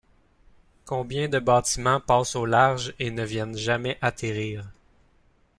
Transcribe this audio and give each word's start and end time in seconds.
Combien 0.83 1.29
de 1.29 1.37
bâtiments 1.37 1.99
passent 1.99 2.35
au 2.35 2.47
large 2.47 2.95
et 2.97 3.11
ne 3.11 3.21
viennent 3.23 3.55
jamais 3.55 3.99
atterrir! 4.01 4.65